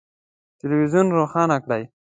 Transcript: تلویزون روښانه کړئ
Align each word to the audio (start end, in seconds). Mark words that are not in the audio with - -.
تلویزون 0.61 1.07
روښانه 1.17 1.57
کړئ 1.63 1.83